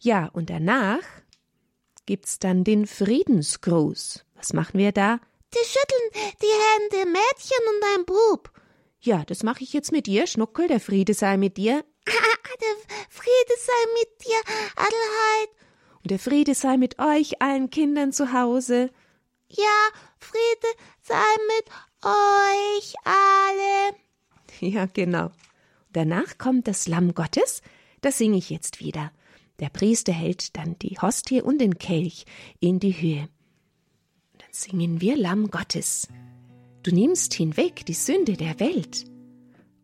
Ja, 0.00 0.26
und 0.32 0.50
danach 0.50 1.02
gibt's 2.06 2.38
dann 2.38 2.64
den 2.64 2.86
Friedensgruß. 2.86 4.24
Was 4.34 4.52
machen 4.52 4.78
wir 4.78 4.92
da? 4.92 5.20
Die 5.54 5.66
schütteln 5.66 6.34
die 6.40 6.96
Hände, 6.96 7.10
Mädchen 7.10 7.58
und 7.68 7.98
ein 7.98 8.04
Bub. 8.04 8.50
Ja, 9.00 9.24
das 9.24 9.42
mache 9.42 9.62
ich 9.62 9.72
jetzt 9.72 9.92
mit 9.92 10.06
dir, 10.06 10.26
Schnuckel, 10.26 10.68
der 10.68 10.80
Friede 10.80 11.14
sei 11.14 11.36
mit 11.36 11.56
dir. 11.56 11.84
Der 12.06 12.76
Friede 13.08 13.54
sei 13.58 13.92
mit 14.00 14.26
dir, 14.26 14.40
Adelheid. 14.76 15.48
Und 16.02 16.10
der 16.10 16.18
Friede 16.18 16.54
sei 16.54 16.76
mit 16.76 16.98
euch, 16.98 17.40
allen 17.40 17.70
Kindern 17.70 18.12
zu 18.12 18.32
Hause. 18.32 18.90
Ja, 19.48 19.88
Friede 20.18 20.68
sei 21.02 21.14
mit 21.56 21.70
euch 22.04 22.94
alle. 23.04 23.96
Ja, 24.60 24.86
genau. 24.86 25.30
Danach 25.92 26.36
kommt 26.36 26.66
das 26.66 26.88
Lamm 26.88 27.14
Gottes, 27.14 27.62
das 28.00 28.18
singe 28.18 28.38
ich 28.38 28.50
jetzt 28.50 28.80
wieder. 28.80 29.12
Der 29.60 29.70
Priester 29.70 30.12
hält 30.12 30.56
dann 30.56 30.78
die 30.78 30.96
Hostie 31.00 31.42
und 31.42 31.60
den 31.60 31.78
Kelch 31.78 32.24
in 32.60 32.78
die 32.78 32.92
Höhe. 32.92 33.28
Dann 34.38 34.48
singen 34.52 35.00
wir 35.00 35.16
Lamm 35.16 35.50
Gottes. 35.50 36.08
Du 36.82 36.94
nimmst 36.94 37.34
hinweg 37.34 37.84
die 37.86 37.94
Sünde 37.94 38.36
der 38.36 38.60
Welt. 38.60 39.04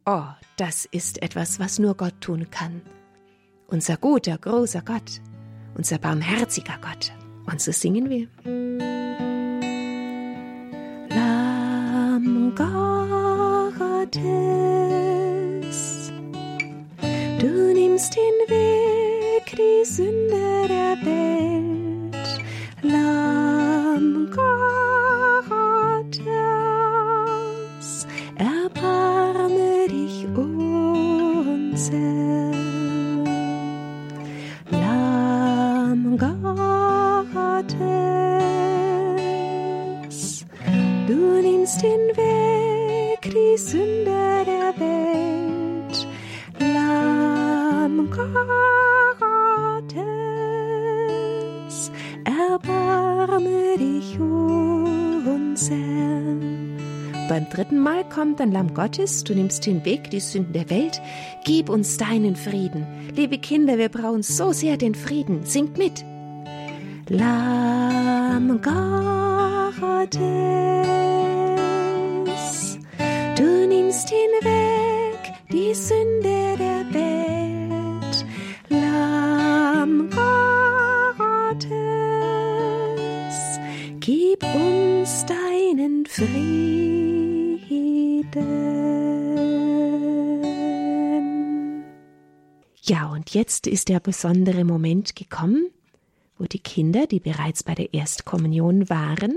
Oh, 0.07 0.27
das 0.57 0.85
ist 0.85 1.23
etwas, 1.23 1.59
was 1.59 1.79
nur 1.79 1.97
Gott 1.97 2.21
tun 2.21 2.51
kann. 2.51 2.83
Unser 3.67 3.97
guter, 3.97 4.39
großer 4.39 4.83
Gott, 4.83 5.21
unser 5.75 5.99
barmherziger 5.99 6.79
Gott. 6.81 7.13
Und 7.47 7.61
so 7.61 7.73
singen 7.73 8.09
wir. 8.09 8.94
Beim 57.29 57.49
dritten 57.49 57.79
Mal 57.79 58.09
kommt 58.09 58.39
dann 58.39 58.53
Lamm 58.53 58.75
Gottes, 58.75 59.25
du 59.25 59.35
nimmst 59.35 59.67
den 59.67 59.85
Weg, 59.85 60.11
die 60.11 60.21
Sünden 60.21 60.53
der 60.53 60.69
Welt, 60.71 61.01
gib 61.45 61.69
uns 61.69 61.97
deinen 61.97 62.37
Frieden. 62.37 62.87
Liebe 63.15 63.39
Kinder, 63.39 63.79
wir 63.79 63.89
brauchen 63.89 64.23
so 64.23 64.53
sehr 64.53 64.77
den 64.77 64.95
Frieden. 64.95 65.45
Singt 65.45 65.79
mit. 65.79 66.05
Lamm 67.09 68.61
Gottes, 68.61 70.19
du 73.37 73.67
nimmst 73.67 74.11
den 74.11 74.47
Weg, 74.47 75.19
die 75.51 75.75
Sünde 75.75 76.57
der 76.59 76.85
Welt. 76.93 77.24
Frieden. 86.25 86.65
Ja, 92.83 93.11
und 93.11 93.35
jetzt 93.35 93.67
ist 93.67 93.89
der 93.89 94.01
besondere 94.01 94.65
Moment 94.65 95.17
gekommen, 95.17 95.67
wo 96.39 96.45
die 96.45 96.61
Kinder, 96.61 97.07
die 97.07 97.21
bereits 97.21 97.63
bei 97.63 97.75
der 97.75 97.93
Erstkommunion 97.93 98.89
waren, 98.89 99.37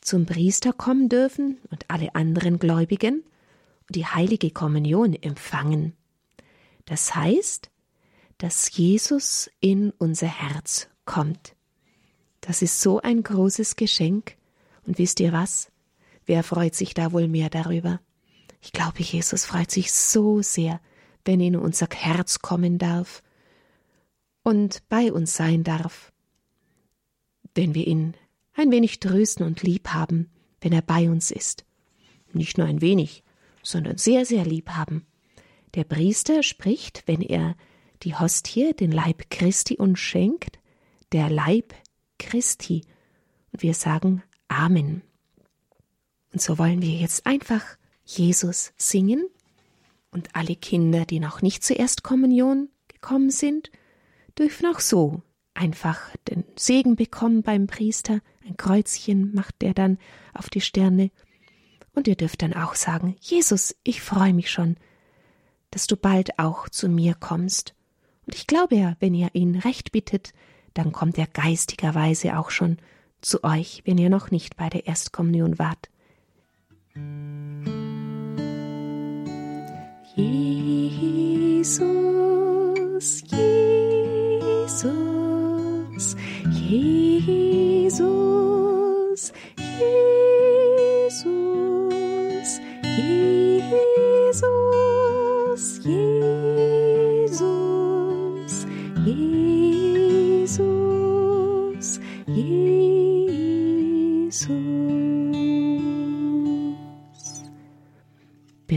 zum 0.00 0.26
Priester 0.26 0.74
kommen 0.74 1.08
dürfen 1.08 1.58
und 1.70 1.86
alle 1.88 2.14
anderen 2.14 2.58
Gläubigen 2.58 3.24
und 3.88 3.96
die 3.96 4.06
heilige 4.06 4.50
Kommunion 4.50 5.14
empfangen. 5.14 5.94
Das 6.84 7.14
heißt, 7.14 7.70
dass 8.36 8.76
Jesus 8.76 9.50
in 9.60 9.92
unser 9.96 10.26
Herz 10.26 10.88
kommt. 11.06 11.54
Das 12.42 12.60
ist 12.60 12.82
so 12.82 13.00
ein 13.00 13.22
großes 13.22 13.76
Geschenk. 13.76 14.36
Und 14.86 14.98
wisst 14.98 15.20
ihr 15.20 15.32
was? 15.32 15.70
Wer 16.26 16.42
freut 16.42 16.74
sich 16.74 16.94
da 16.94 17.12
wohl 17.12 17.28
mehr 17.28 17.50
darüber? 17.50 18.00
Ich 18.60 18.72
glaube, 18.72 19.02
Jesus 19.02 19.44
freut 19.44 19.70
sich 19.70 19.92
so 19.92 20.40
sehr, 20.40 20.80
wenn 21.24 21.40
er 21.40 21.48
in 21.48 21.56
unser 21.56 21.86
Herz 21.92 22.40
kommen 22.40 22.78
darf 22.78 23.22
und 24.42 24.82
bei 24.88 25.12
uns 25.12 25.34
sein 25.34 25.64
darf, 25.64 26.12
wenn 27.54 27.74
wir 27.74 27.86
ihn 27.86 28.14
ein 28.54 28.70
wenig 28.70 29.00
trösten 29.00 29.44
und 29.44 29.62
lieb 29.62 29.88
haben, 29.88 30.30
wenn 30.60 30.72
er 30.72 30.82
bei 30.82 31.10
uns 31.10 31.30
ist. 31.30 31.64
Nicht 32.32 32.58
nur 32.58 32.66
ein 32.66 32.80
wenig, 32.80 33.22
sondern 33.62 33.98
sehr, 33.98 34.24
sehr 34.26 34.44
lieb 34.44 34.70
haben. 34.70 35.06
Der 35.74 35.84
Priester 35.84 36.42
spricht, 36.42 37.04
wenn 37.06 37.20
er 37.20 37.56
die 38.02 38.14
Hostie, 38.14 38.74
den 38.74 38.92
Leib 38.92 39.30
Christi 39.30 39.76
uns 39.76 39.98
schenkt, 39.98 40.58
der 41.12 41.30
Leib 41.30 41.74
Christi. 42.18 42.82
Und 43.52 43.62
wir 43.62 43.74
sagen 43.74 44.22
Amen. 44.56 45.02
Und 46.32 46.40
so 46.40 46.58
wollen 46.58 46.80
wir 46.80 46.90
jetzt 46.90 47.26
einfach 47.26 47.62
Jesus 48.04 48.72
singen 48.76 49.28
und 50.12 50.28
alle 50.36 50.54
Kinder, 50.54 51.04
die 51.04 51.18
noch 51.18 51.42
nicht 51.42 51.64
zur 51.64 51.76
Erstkommunion 51.76 52.68
gekommen 52.86 53.30
sind, 53.30 53.72
dürfen 54.38 54.66
auch 54.66 54.78
so 54.78 55.22
einfach 55.54 56.00
den 56.28 56.44
Segen 56.56 56.94
bekommen 56.94 57.42
beim 57.42 57.66
Priester. 57.66 58.20
Ein 58.46 58.56
Kreuzchen 58.56 59.34
macht 59.34 59.60
er 59.62 59.74
dann 59.74 59.98
auf 60.34 60.48
die 60.50 60.60
Stirne. 60.60 61.10
Und 61.92 62.06
ihr 62.06 62.16
dürft 62.16 62.42
dann 62.42 62.54
auch 62.54 62.76
sagen, 62.76 63.16
Jesus, 63.20 63.74
ich 63.82 64.02
freue 64.02 64.34
mich 64.34 64.50
schon, 64.50 64.76
dass 65.72 65.88
du 65.88 65.96
bald 65.96 66.38
auch 66.38 66.68
zu 66.68 66.88
mir 66.88 67.14
kommst. 67.14 67.74
Und 68.26 68.36
ich 68.36 68.46
glaube 68.46 68.76
ja, 68.76 68.96
wenn 69.00 69.14
ihr 69.14 69.30
ihn 69.34 69.56
recht 69.56 69.90
bittet, 69.90 70.32
dann 70.74 70.92
kommt 70.92 71.18
er 71.18 71.26
geistigerweise 71.26 72.38
auch 72.38 72.50
schon 72.50 72.78
zu 73.24 73.42
euch, 73.44 73.82
wenn 73.84 73.98
ihr 73.98 74.10
noch 74.10 74.30
nicht 74.30 74.56
bei 74.56 74.68
der 74.68 74.86
Erstkommunion 74.86 75.58
wart. 75.58 75.88
Jesus, 80.14 81.80
Jesus, 83.30 84.94
Jesus, 86.50 87.53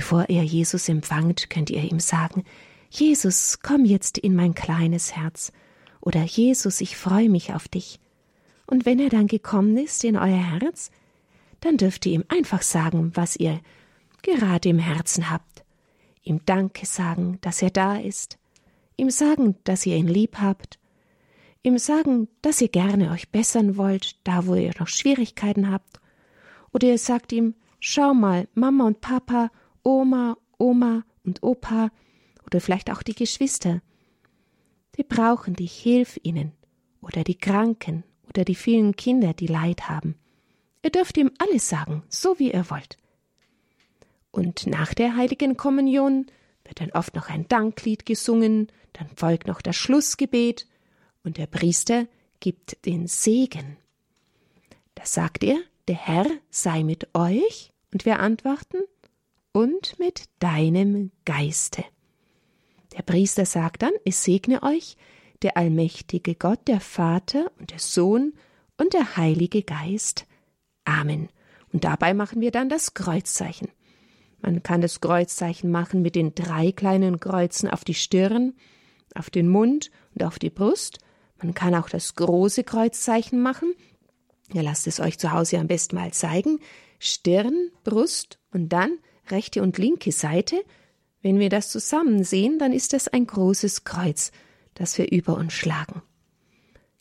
Bevor 0.08 0.30
ihr 0.30 0.44
Jesus 0.46 0.88
empfangt, 0.88 1.50
könnt 1.50 1.70
ihr 1.70 1.84
ihm 1.84 2.00
sagen, 2.00 2.46
Jesus, 2.90 3.60
komm 3.62 3.84
jetzt 3.84 4.18
in 4.18 4.36
mein 4.36 4.56
kleines 4.56 5.14
Herz, 5.18 5.52
oder 6.00 6.24
Jesus, 6.24 6.80
ich 6.80 6.96
freue 6.96 7.28
mich 7.28 7.54
auf 7.54 7.68
dich. 7.68 8.00
Und 8.68 8.86
wenn 8.86 9.00
er 9.00 9.10
dann 9.10 9.28
gekommen 9.28 9.76
ist 9.76 10.06
in 10.06 10.16
euer 10.16 10.62
Herz, 10.62 10.92
dann 11.60 11.76
dürft 11.76 12.06
ihr 12.06 12.14
ihm 12.14 12.24
einfach 12.30 12.62
sagen, 12.62 13.12
was 13.16 13.36
ihr 13.36 13.60
gerade 14.22 14.70
im 14.70 14.80
Herzen 14.80 15.30
habt. 15.30 15.66
Ihm 16.24 16.40
Danke 16.46 16.86
sagen, 16.86 17.40
dass 17.42 17.62
er 17.62 17.72
da 17.72 17.98
ist. 17.98 18.38
Ihm 18.96 19.10
sagen, 19.10 19.58
dass 19.66 19.86
ihr 19.86 19.98
ihn 19.98 20.08
lieb 20.08 20.38
habt. 20.40 20.80
Ihm 21.64 21.78
sagen, 21.78 22.30
dass 22.42 22.62
ihr 22.62 22.70
gerne 22.70 23.12
euch 23.12 23.28
bessern 23.28 23.76
wollt, 23.76 24.16
da 24.26 24.48
wo 24.48 24.56
ihr 24.56 24.72
noch 24.80 24.88
Schwierigkeiten 24.88 25.70
habt. 25.70 26.00
Oder 26.72 26.88
ihr 26.88 26.98
sagt 26.98 27.34
ihm, 27.34 27.56
schau 27.82 28.14
mal, 28.14 28.48
Mama 28.54 28.88
und 28.88 29.02
Papa, 29.02 29.52
Oma, 29.88 30.38
Oma 30.58 31.06
und 31.24 31.44
Opa 31.44 31.92
oder 32.46 32.60
vielleicht 32.60 32.92
auch 32.92 33.02
die 33.02 33.16
Geschwister. 33.16 33.82
Die 34.98 35.04
brauchen 35.04 35.54
dich, 35.54 35.80
hilf 35.80 36.20
ihnen. 36.24 36.52
Oder 37.00 37.24
die 37.24 37.38
Kranken 37.38 38.04
oder 38.28 38.44
die 38.44 38.56
vielen 38.56 38.98
Kinder, 38.98 39.34
die 39.34 39.48
Leid 39.48 39.88
haben. 39.88 40.16
Ihr 40.84 40.90
dürft 40.90 41.16
ihm 41.16 41.32
alles 41.38 41.70
sagen, 41.70 42.04
so 42.10 42.38
wie 42.38 42.52
ihr 42.52 42.70
wollt. 42.70 42.98
Und 44.32 44.68
nach 44.68 44.94
der 44.94 45.16
heiligen 45.16 45.56
Kommunion 45.56 46.26
wird 46.66 46.82
dann 46.82 46.92
oft 46.92 47.16
noch 47.16 47.30
ein 47.30 47.48
Danklied 47.48 48.06
gesungen, 48.06 48.68
dann 48.92 49.08
folgt 49.16 49.48
noch 49.48 49.62
das 49.62 49.78
Schlussgebet 49.78 50.68
und 51.24 51.38
der 51.38 51.48
Priester 51.48 52.08
gibt 52.42 52.86
den 52.86 53.08
Segen. 53.08 53.78
Da 54.96 55.06
sagt 55.06 55.46
er, 55.46 55.58
der 55.88 55.96
Herr 55.96 56.28
sei 56.50 56.84
mit 56.84 57.16
euch, 57.16 57.72
und 57.94 58.06
wir 58.06 58.20
antworten, 58.20 58.80
und 59.52 59.98
mit 60.00 60.26
deinem 60.40 61.12
Geiste. 61.26 61.84
Der 62.96 63.04
Priester 63.04 63.46
sagt 63.46 63.82
dann, 63.82 63.94
es 64.06 64.24
segne 64.24 64.64
euch 64.64 64.98
der 65.42 65.58
allmächtige 65.58 66.36
Gott, 66.36 66.68
der 66.68 66.80
Vater 66.80 67.52
und 67.60 67.72
der 67.72 67.80
Sohn 67.80 68.34
und 68.78 68.94
der 68.94 69.18
Heilige 69.18 69.64
Geist. 69.64 70.26
Amen. 70.86 71.30
Und 71.72 71.84
dabei 71.84 72.14
machen 72.14 72.42
wir 72.42 72.52
dann 72.52 72.70
das 72.70 72.94
Kreuzzeichen. 72.94 73.70
Man 74.42 74.64
kann 74.64 74.82
das 74.82 75.02
Kreuzzeichen 75.02 75.70
machen 75.70 76.02
mit 76.02 76.16
den 76.16 76.34
drei 76.34 76.72
kleinen 76.72 77.20
Kreuzen 77.20 77.70
auf 77.70 77.84
die 77.84 77.94
Stirn, 77.94 78.54
auf 79.16 79.30
den 79.30 79.48
Mund 79.50 79.92
und 80.16 80.24
auf 80.24 80.40
die 80.40 80.50
Brust. 80.50 81.00
Man 81.42 81.54
kann 81.54 81.76
auch 81.76 81.90
das 81.90 82.16
große 82.16 82.64
Kreuzzeichen 82.64 83.42
machen. 83.42 83.74
Ja, 84.54 84.62
lasst 84.62 84.88
es 84.88 85.00
euch 85.00 85.20
zu 85.20 85.32
Hause 85.32 85.60
am 85.60 85.68
besten 85.68 85.96
mal 85.96 86.14
zeigen. 86.14 86.60
Stirn, 87.00 87.72
Brust 87.84 88.40
und 88.52 88.70
dann 88.70 88.98
rechte 89.32 89.62
und 89.62 89.78
linke 89.78 90.12
Seite. 90.12 90.64
Wenn 91.22 91.40
wir 91.40 91.50
das 91.50 91.70
zusammen 91.70 92.24
sehen, 92.24 92.60
dann 92.60 92.74
ist 92.74 92.94
das 92.94 93.08
ein 93.08 93.26
großes 93.26 93.84
Kreuz, 93.84 94.32
das 94.76 94.98
wir 94.98 95.12
über 95.12 95.36
uns 95.36 95.54
schlagen. 95.54 96.02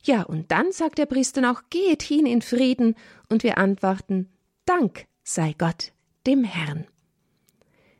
Ja, 0.02 0.22
und 0.22 0.52
dann 0.52 0.72
sagt 0.72 0.98
der 0.98 1.06
Priester 1.06 1.40
noch, 1.40 1.64
geht 1.68 2.02
hin 2.02 2.26
in 2.26 2.42
Frieden, 2.42 2.94
und 3.28 3.42
wir 3.42 3.58
antworten, 3.58 4.28
Dank 4.64 5.06
sei 5.24 5.54
Gott, 5.58 5.92
dem 6.26 6.44
Herrn. 6.44 6.86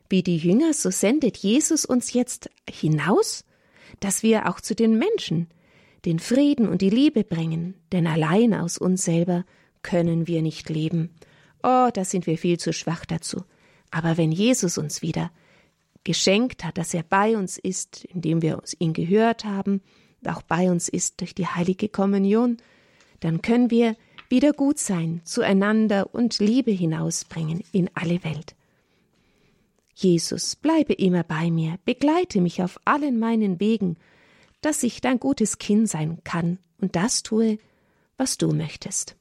Wie 0.09 0.23
die 0.23 0.37
Jünger, 0.37 0.73
so 0.73 0.89
sendet 0.89 1.37
Jesus 1.37 1.85
uns 1.85 2.13
jetzt 2.13 2.49
hinaus, 2.69 3.43
dass 3.99 4.23
wir 4.23 4.49
auch 4.49 4.61
zu 4.61 4.73
den 4.73 4.97
Menschen 4.97 5.47
den 6.05 6.19
Frieden 6.19 6.69
und 6.69 6.81
die 6.81 6.89
Liebe 6.89 7.25
bringen, 7.25 7.75
denn 7.91 8.07
allein 8.07 8.53
aus 8.53 8.77
uns 8.77 9.03
selber 9.03 9.43
können 9.81 10.27
wir 10.27 10.41
nicht 10.41 10.69
leben. 10.69 11.09
Oh, 11.63 11.89
da 11.93 12.05
sind 12.05 12.27
wir 12.27 12.37
viel 12.37 12.57
zu 12.57 12.71
schwach 12.71 13.05
dazu. 13.05 13.43
Aber 13.91 14.17
wenn 14.17 14.31
Jesus 14.31 14.77
uns 14.77 15.01
wieder 15.01 15.31
geschenkt 16.03 16.63
hat, 16.63 16.77
dass 16.77 16.93
er 16.93 17.03
bei 17.03 17.35
uns 17.37 17.57
ist, 17.57 18.05
indem 18.05 18.41
wir 18.41 18.61
ihn 18.79 18.93
gehört 18.93 19.45
haben, 19.45 19.81
auch 20.25 20.41
bei 20.41 20.69
uns 20.69 20.89
ist 20.89 21.21
durch 21.21 21.35
die 21.35 21.47
heilige 21.47 21.89
Kommunion, 21.89 22.57
dann 23.19 23.41
können 23.41 23.71
wir 23.71 23.95
wieder 24.29 24.53
gut 24.53 24.79
sein, 24.79 25.21
zueinander 25.23 26.13
und 26.13 26.39
Liebe 26.39 26.71
hinausbringen 26.71 27.63
in 27.71 27.89
alle 27.93 28.23
Welt. 28.23 28.55
Jesus, 29.95 30.55
bleibe 30.55 30.93
immer 30.93 31.23
bei 31.23 31.49
mir, 31.49 31.79
begleite 31.85 32.39
mich 32.39 32.61
auf 32.61 32.79
allen 32.85 33.19
meinen 33.19 33.59
Wegen, 33.59 33.97
dass 34.61 34.83
ich 34.83 35.01
dein 35.01 35.19
gutes 35.19 35.57
Kind 35.57 35.89
sein 35.89 36.19
kann 36.23 36.59
und 36.79 36.95
das 36.95 37.23
tue, 37.23 37.57
was 38.17 38.37
du 38.37 38.51
möchtest. 38.51 39.15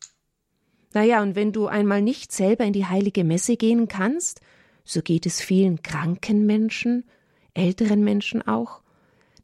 Naja, 0.92 1.22
und 1.22 1.34
wenn 1.34 1.52
du 1.52 1.66
einmal 1.66 2.02
nicht 2.02 2.32
selber 2.32 2.64
in 2.64 2.72
die 2.72 2.86
heilige 2.86 3.24
Messe 3.24 3.56
gehen 3.56 3.88
kannst, 3.88 4.40
so 4.86 5.02
geht 5.02 5.26
es 5.26 5.40
vielen 5.40 5.82
kranken 5.82 6.46
Menschen, 6.46 7.04
älteren 7.54 8.04
Menschen 8.04 8.46
auch, 8.46 8.82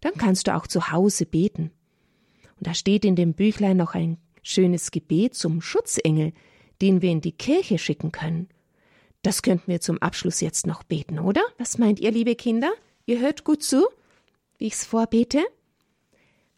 dann 0.00 0.14
kannst 0.14 0.46
du 0.46 0.54
auch 0.54 0.66
zu 0.66 0.92
Hause 0.92 1.26
beten. 1.26 1.72
Und 2.56 2.66
da 2.66 2.74
steht 2.74 3.04
in 3.04 3.16
dem 3.16 3.34
Büchlein 3.34 3.76
noch 3.76 3.94
ein 3.94 4.18
schönes 4.42 4.90
Gebet 4.90 5.34
zum 5.34 5.60
Schutzengel, 5.60 6.32
den 6.80 7.02
wir 7.02 7.10
in 7.10 7.20
die 7.20 7.32
Kirche 7.32 7.78
schicken 7.78 8.12
können. 8.12 8.48
Das 9.22 9.42
könnten 9.42 9.70
wir 9.70 9.80
zum 9.80 9.98
Abschluss 9.98 10.40
jetzt 10.40 10.66
noch 10.66 10.82
beten, 10.82 11.18
oder? 11.18 11.42
Was 11.58 11.78
meint 11.78 12.00
ihr, 12.00 12.12
liebe 12.12 12.34
Kinder? 12.34 12.72
Ihr 13.06 13.20
hört 13.20 13.44
gut 13.44 13.62
zu, 13.62 13.86
wie 14.58 14.66
ich's 14.66 14.84
vorbete? 14.84 15.40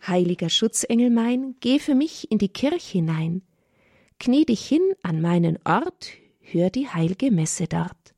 Heiliger 0.06 0.50
Schutzengel 0.50 1.08
mein, 1.08 1.56
geh 1.60 1.78
für 1.78 1.94
mich 1.94 2.30
in 2.30 2.38
die 2.38 2.48
Kirche 2.50 2.98
hinein. 2.98 3.42
Knie 4.18 4.44
dich 4.44 4.66
hin 4.66 4.82
an 5.02 5.22
meinen 5.22 5.58
Ort, 5.64 6.10
hör 6.40 6.68
die 6.68 6.88
heilige 6.88 7.30
Messe 7.30 7.66
dort. 7.66 8.13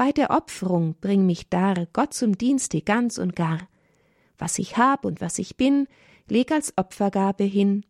Bei 0.00 0.12
der 0.12 0.30
Opferung 0.30 0.94
bring 0.98 1.26
mich 1.26 1.50
dar, 1.50 1.86
Gott 1.92 2.14
zum 2.14 2.38
Dienste 2.38 2.80
ganz 2.80 3.18
und 3.18 3.36
gar. 3.36 3.68
Was 4.38 4.58
ich 4.58 4.78
hab 4.78 5.04
und 5.04 5.20
was 5.20 5.38
ich 5.38 5.58
bin, 5.58 5.88
leg 6.26 6.52
als 6.52 6.72
Opfergabe 6.78 7.44
hin. 7.44 7.84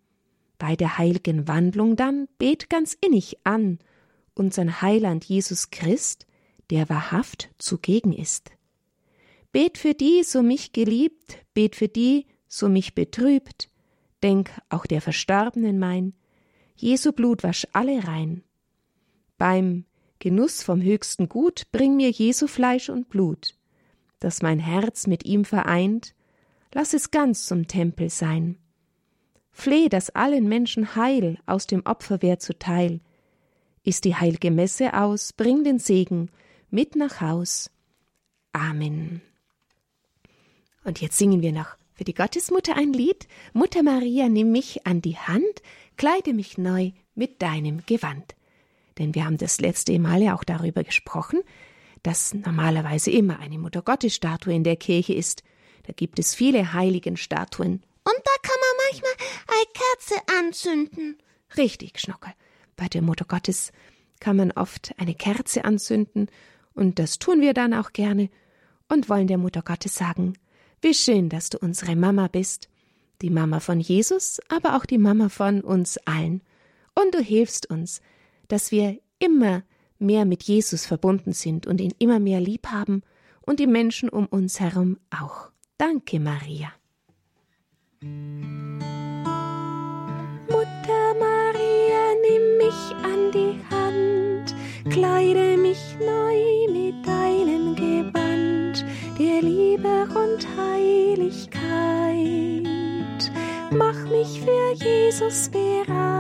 Bei 0.59 0.75
der 0.75 0.99
heiligen 0.99 1.47
Wandlung 1.47 1.95
dann 1.95 2.27
bet 2.37 2.69
ganz 2.69 2.99
innig 3.01 3.39
an 3.45 3.79
unsern 4.35 4.83
Heiland 4.83 5.25
Jesus 5.25 5.71
Christ, 5.71 6.27
der 6.71 6.89
wahrhaft 6.89 7.49
zugegen 7.59 8.13
ist. 8.13 8.51
Bet 9.53 9.79
für 9.79 9.95
die, 9.95 10.25
so 10.25 10.43
mich 10.43 10.73
geliebt, 10.73 11.39
bet 11.55 11.77
für 11.77 11.87
die, 11.87 12.27
so 12.49 12.69
mich 12.69 12.97
betrübt, 12.97 13.71
denk 14.25 14.51
auch 14.69 14.87
der 14.87 15.01
Verstorbenen 15.01 15.79
mein, 15.79 16.15
Jesu 16.75 17.13
Blut 17.13 17.45
wasch 17.45 17.69
alle 17.73 18.03
rein. 18.03 18.43
Beim 19.39 19.85
Genuss 20.21 20.63
vom 20.63 20.83
höchsten 20.83 21.31
Gut 21.31 21.73
bring 21.73 21.97
mir 21.97 22.11
Jesu 22.11 22.47
Fleisch 22.47 22.91
und 22.91 23.09
Blut, 23.09 23.55
das 24.19 24.43
mein 24.43 24.59
Herz 24.59 25.07
mit 25.07 25.25
ihm 25.25 25.47
vereint, 25.47 26.15
lass 26.75 26.93
es 26.93 27.11
ganz 27.11 27.47
zum 27.47 27.67
Tempel 27.67 28.11
sein. 28.11 28.59
Fleh, 29.51 29.89
dass 29.89 30.11
allen 30.11 30.47
Menschen 30.47 30.95
Heil 30.95 31.39
aus 31.47 31.67
dem 31.67 31.87
Opferwehr 31.87 32.39
zuteil. 32.39 33.01
Ist 33.83 34.05
die 34.05 34.15
heilige 34.15 34.51
Messe 34.51 34.93
aus, 34.93 35.33
bring 35.33 35.65
den 35.65 35.79
Segen 35.79 36.31
mit 36.69 36.97
nach 36.97 37.23
Haus. 37.23 37.71
Amen. 38.53 39.23
Und 40.85 41.01
jetzt 41.01 41.17
singen 41.17 41.41
wir 41.41 41.53
noch 41.53 41.77
für 41.95 42.05
die 42.05 42.15
Gottesmutter 42.15 42.77
ein 42.77 42.93
Lied. 42.93 43.27
Mutter 43.55 43.83
Maria, 43.83 44.29
nimm 44.29 44.53
mich 44.53 44.87
an 44.87 45.01
die 45.01 45.17
Hand, 45.17 45.63
kleide 45.97 46.35
mich 46.35 46.59
neu 46.59 46.93
mit 47.15 47.41
deinem 47.41 47.85
Gewand. 47.87 48.35
Denn 49.01 49.15
wir 49.15 49.25
haben 49.25 49.39
das 49.39 49.61
letzte 49.61 49.99
Mal 49.99 50.23
ja 50.23 50.37
auch 50.37 50.45
darüber 50.45 50.85
gesprochen, 50.85 51.41
dass 52.03 52.35
normalerweise 52.35 53.11
immer 53.11 53.41
eine 53.41 53.59
Muttergottesstatue 53.59 54.55
in 54.55 54.63
der 54.63 54.77
Kirche 54.77 55.15
ist. 55.15 55.43
Da 55.85 55.95
gibt 55.95 56.19
es 56.19 56.35
viele 56.35 56.75
heiligen 56.75 57.17
Statuen. 57.17 57.83
Und 58.05 58.21
da 58.25 58.31
kann 58.43 58.57
man 58.61 58.87
manchmal 58.87 59.13
eine 59.49 59.67
Kerze 59.73 60.39
anzünden. 60.39 61.19
Richtig, 61.57 61.99
Schnockel. 61.99 62.33
Bei 62.77 62.89
der 62.89 63.01
Mutter 63.01 63.25
Gottes 63.25 63.73
kann 64.21 64.37
man 64.37 64.53
oft 64.53 64.93
eine 64.99 65.15
Kerze 65.15 65.65
anzünden, 65.65 66.29
und 66.75 66.99
das 66.99 67.19
tun 67.19 67.41
wir 67.41 67.53
dann 67.53 67.75
auch 67.75 67.93
gerne 67.93 68.31
und 68.89 69.09
wollen 69.09 69.27
der 69.27 69.39
Mutter 69.39 69.63
Gottes 69.63 69.95
sagen, 69.95 70.35
wie 70.83 70.95
schön, 70.95 71.29
dass 71.29 71.51
du 71.51 71.59
unsere 71.59 71.97
Mama 71.97 72.29
bist, 72.29 72.69
die 73.23 73.31
Mama 73.31 73.61
von 73.61 73.81
Jesus, 73.81 74.41
aber 74.49 74.77
auch 74.77 74.87
die 74.87 74.99
Mama 74.99 75.31
von 75.31 75.63
uns 75.63 75.99
allen. 76.07 76.43
Und 76.95 77.15
du 77.15 77.21
hilfst 77.21 77.69
uns, 77.69 78.01
dass 78.51 78.71
wir 78.71 78.99
immer 79.19 79.63
mehr 79.99 80.25
mit 80.25 80.43
Jesus 80.43 80.87
verbunden 80.87 81.33
sind 81.33 81.67
und 81.67 81.81
ihn 81.81 81.95
immer 81.99 82.19
mehr 82.19 82.41
lieb 82.41 82.67
haben 82.69 83.03
und 83.43 83.61
die 83.61 83.67
Menschen 83.67 84.09
um 84.09 84.27
uns 84.27 84.61
herum 84.61 84.99
auch. 85.11 85.51
Danke, 85.79 86.19
Maria. 86.21 86.73
Mutter 90.49 91.15
Maria, 91.19 92.15
nimm 92.23 92.57
mich 92.59 92.95
an 93.05 93.31
die 93.33 93.61
Hand, 93.71 94.55
kleide 94.91 95.57
mich 95.57 95.97
neu 96.01 96.73
mit 96.73 97.07
deinem 97.07 97.75
Gewand 97.77 98.85
der 99.19 99.43
Liebe 99.43 100.09
und 100.15 100.47
Heiligkeit. 100.57 101.61
Mach 103.71 104.09
mich 104.09 104.41
für 104.41 104.73
Jesus 104.85 105.51
bereit. 105.51 106.20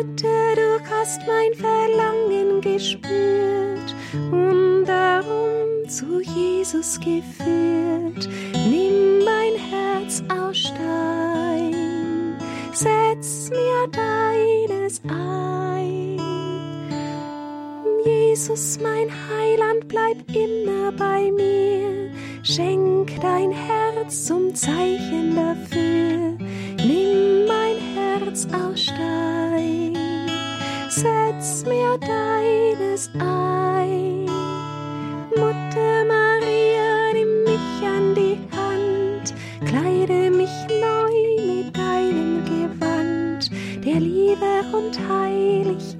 Mutter, 0.00 0.54
du 0.56 0.80
hast 0.88 1.20
mein 1.26 1.52
Verlangen 1.52 2.62
gespürt 2.62 3.94
und 4.32 4.86
darum 4.86 5.86
zu 5.88 6.22
Jesus 6.22 6.98
geführt. 7.00 8.26
Nimm 8.54 9.22
mein 9.26 9.56
Herz 9.58 10.22
aus 10.30 10.56
Stein, 10.56 12.38
setz 12.72 13.50
mir 13.50 13.88
deines 13.92 15.02
ein. 15.06 16.18
Jesus, 18.06 18.78
mein 18.80 19.10
Heiland, 19.28 19.86
bleib 19.86 20.16
immer 20.34 20.92
bei 20.92 21.30
mir. 21.30 22.10
Schenk 22.42 23.20
dein 23.20 23.50
Herz 23.50 24.24
zum 24.24 24.54
Zeichen 24.54 25.36
dafür. 25.36 26.38
Nimm 26.86 27.46
mein 27.46 27.76
Herz 27.94 28.46
aus 28.46 28.80
Stein, 28.84 29.49
setz 31.00 31.64
mir 31.64 31.96
deines 31.98 33.10
ein. 33.18 34.26
Mutter 35.34 36.04
Maria, 36.04 37.12
nimm 37.14 37.44
mich 37.44 37.76
an 37.82 38.14
die 38.14 38.38
Hand, 38.54 39.34
kleide 39.64 40.30
mich 40.30 40.54
neu 40.68 41.16
mit 41.46 41.76
deinem 41.76 42.44
Gewand 42.44 43.50
der 43.84 44.00
Liebe 44.00 44.52
und 44.76 44.98
Heiligkeit. 45.08 45.99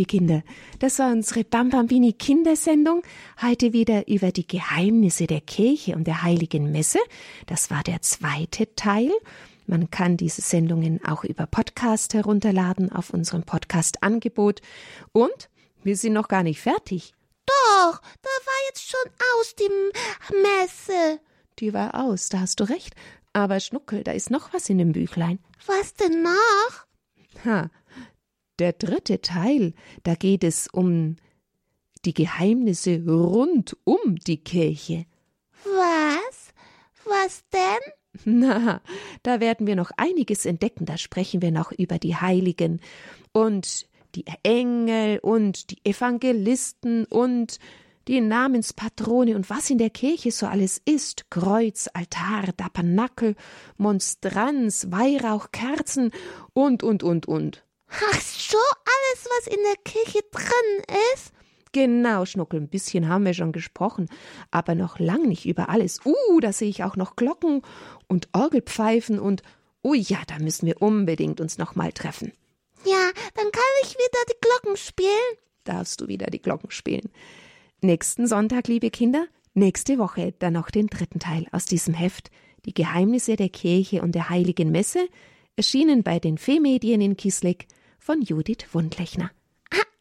Liebe 0.00 0.08
Kinder, 0.08 0.42
das 0.78 0.98
war 0.98 1.12
unsere 1.12 1.44
Bambambini 1.44 2.14
Kindersendung. 2.14 3.02
Heute 3.42 3.74
wieder 3.74 4.08
über 4.08 4.32
die 4.32 4.46
Geheimnisse 4.46 5.26
der 5.26 5.42
Kirche 5.42 5.94
und 5.94 6.06
der 6.06 6.22
Heiligen 6.22 6.72
Messe. 6.72 7.00
Das 7.46 7.70
war 7.70 7.82
der 7.82 8.00
zweite 8.00 8.74
Teil. 8.76 9.10
Man 9.66 9.90
kann 9.90 10.16
diese 10.16 10.40
Sendungen 10.40 11.04
auch 11.04 11.24
über 11.24 11.46
Podcast 11.46 12.14
herunterladen 12.14 12.90
auf 12.90 13.10
unserem 13.10 13.42
Podcast-Angebot. 13.42 14.62
Und 15.12 15.50
wir 15.82 15.96
sind 15.98 16.14
noch 16.14 16.28
gar 16.28 16.44
nicht 16.44 16.62
fertig. 16.62 17.12
Doch, 17.46 18.00
da 18.00 18.30
war 18.30 18.68
jetzt 18.68 18.88
schon 18.88 19.10
aus 19.36 19.54
die 19.54 20.34
Messe. 20.34 21.20
Die 21.58 21.74
war 21.74 22.06
aus, 22.06 22.30
da 22.30 22.40
hast 22.40 22.58
du 22.60 22.64
recht. 22.64 22.94
Aber 23.34 23.60
Schnuckel, 23.60 24.02
da 24.02 24.12
ist 24.12 24.30
noch 24.30 24.54
was 24.54 24.70
in 24.70 24.78
dem 24.78 24.92
Büchlein. 24.92 25.40
Was 25.66 25.92
denn 25.92 26.22
noch? 26.22 26.86
Ha, 27.44 27.70
der 28.60 28.72
dritte 28.74 29.20
Teil, 29.20 29.74
da 30.02 30.14
geht 30.14 30.44
es 30.44 30.68
um 30.68 31.16
die 32.04 32.14
Geheimnisse 32.14 33.02
rund 33.06 33.76
um 33.84 34.16
die 34.16 34.42
Kirche. 34.42 35.06
Was? 35.64 36.52
Was 37.04 37.44
denn? 37.52 37.92
Na, 38.24 38.80
da 39.22 39.40
werden 39.40 39.66
wir 39.66 39.76
noch 39.76 39.90
einiges 39.96 40.44
entdecken. 40.44 40.84
Da 40.84 40.98
sprechen 40.98 41.42
wir 41.42 41.50
noch 41.50 41.72
über 41.72 41.98
die 41.98 42.16
Heiligen 42.16 42.80
und 43.32 43.86
die 44.14 44.24
Engel 44.42 45.18
und 45.20 45.70
die 45.70 45.78
Evangelisten 45.84 47.04
und 47.06 47.58
die 48.08 48.20
Namenspatrone 48.20 49.36
und 49.36 49.48
was 49.50 49.70
in 49.70 49.78
der 49.78 49.90
Kirche 49.90 50.32
so 50.32 50.46
alles 50.46 50.80
ist. 50.84 51.30
Kreuz, 51.30 51.88
Altar, 51.92 52.56
Tabernakel, 52.56 53.36
Monstranz, 53.76 54.88
Weihrauch, 54.90 55.52
Kerzen 55.52 56.10
und, 56.52 56.82
und, 56.82 57.02
und, 57.02 57.26
und. 57.26 57.64
Ach 57.90 58.20
so, 58.20 58.58
alles, 58.58 59.28
was 59.38 59.46
in 59.46 59.62
der 59.64 59.76
Kirche 59.84 60.20
drin 60.30 60.84
ist? 61.14 61.32
Genau, 61.72 62.24
Schnuckel, 62.24 62.60
ein 62.60 62.68
bisschen 62.68 63.08
haben 63.08 63.24
wir 63.24 63.34
schon 63.34 63.52
gesprochen, 63.52 64.08
aber 64.50 64.74
noch 64.74 64.98
lang 64.98 65.28
nicht 65.28 65.46
über 65.46 65.68
alles. 65.68 66.00
Uh, 66.04 66.40
da 66.40 66.52
sehe 66.52 66.68
ich 66.68 66.82
auch 66.82 66.96
noch 66.96 67.14
Glocken 67.14 67.62
und 68.08 68.28
Orgelpfeifen 68.32 69.20
und 69.20 69.42
oh 69.82 69.94
ja, 69.94 70.18
da 70.26 70.38
müssen 70.38 70.66
wir 70.66 70.82
unbedingt 70.82 71.40
uns 71.40 71.58
noch 71.58 71.76
mal 71.76 71.92
treffen. 71.92 72.32
Ja, 72.84 73.10
dann 73.34 73.50
kann 73.52 73.62
ich 73.82 73.94
wieder 73.94 74.18
die 74.28 74.40
Glocken 74.40 74.76
spielen. 74.76 75.36
Darfst 75.64 76.00
du 76.00 76.08
wieder 76.08 76.26
die 76.26 76.42
Glocken 76.42 76.70
spielen. 76.70 77.10
Nächsten 77.82 78.26
Sonntag, 78.26 78.66
liebe 78.66 78.90
Kinder, 78.90 79.26
nächste 79.54 79.98
Woche 79.98 80.34
dann 80.38 80.54
noch 80.54 80.70
den 80.70 80.88
dritten 80.88 81.20
Teil 81.20 81.46
aus 81.52 81.66
diesem 81.66 81.94
Heft, 81.94 82.30
die 82.64 82.74
Geheimnisse 82.74 83.36
der 83.36 83.48
Kirche 83.48 84.02
und 84.02 84.14
der 84.14 84.28
Heiligen 84.28 84.72
Messe, 84.72 85.08
erschienen 85.56 86.02
bei 86.02 86.18
den 86.18 86.36
Fee-Medien 86.36 87.00
in 87.00 87.16
Kisleck 87.16 87.66
von 88.00 88.22
Judith 88.22 88.66
Wundlechner. 88.72 89.30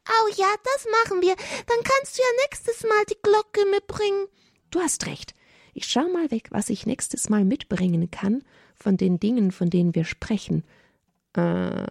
Oh 0.10 0.30
ja, 0.36 0.48
das 0.64 0.88
machen 0.92 1.22
wir. 1.22 1.36
Dann 1.36 1.84
kannst 1.84 2.18
du 2.18 2.22
ja 2.24 2.28
nächstes 2.44 2.84
Mal 2.84 3.06
die 3.10 3.18
Glocke 3.22 3.70
mitbringen. 3.70 4.26
Du 4.72 4.80
hast 4.80 5.06
recht. 5.06 5.34
Ich 5.74 5.86
schau 5.86 6.08
mal 6.10 6.32
weg, 6.32 6.48
was 6.52 6.70
ich 6.70 6.86
nächstes 6.86 7.30
Mal 7.30 7.46
mitbringen 7.46 8.10
kann 8.10 8.44
von 8.76 8.98
den 8.98 9.20
Dingen, 9.20 9.52
von 9.52 9.70
denen 9.70 9.94
wir 9.94 10.06
sprechen. 10.06 10.64
Äh, 11.34 11.86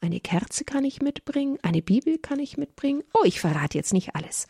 eine 0.00 0.20
Kerze 0.20 0.64
kann 0.64 0.84
ich 0.84 1.02
mitbringen, 1.02 1.58
eine 1.62 1.82
Bibel 1.82 2.18
kann 2.18 2.38
ich 2.38 2.56
mitbringen. 2.56 3.02
Oh, 3.12 3.24
ich 3.24 3.40
verrate 3.40 3.76
jetzt 3.76 3.92
nicht 3.92 4.14
alles. 4.14 4.46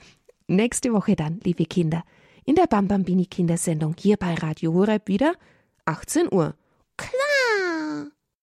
Nächste 0.47 0.93
Woche 0.93 1.17
dann, 1.17 1.41
liebe 1.45 1.65
Kinder, 1.65 2.05
in 2.45 2.57
der 2.57 2.67
Bambambini 2.67 3.27
Kindersendung 3.27 3.97
hier 3.99 4.17
bei 4.17 4.35
Radio 4.35 4.75
Horeb 4.75 5.09
wieder 5.09 5.35
18 5.87 6.33
Uhr. 6.33 6.55
Klar. 6.97 7.64